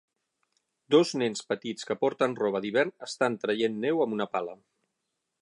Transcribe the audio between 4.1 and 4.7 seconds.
una pala.